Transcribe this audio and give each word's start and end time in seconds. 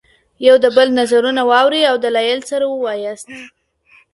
يو 0.47 0.55
دبل 0.63 0.87
نظرونه 0.99 1.41
واورئ 1.49 1.83
او 1.91 1.95
دلائل 2.05 2.39
سره 2.49 2.65
وواياست 2.67 3.29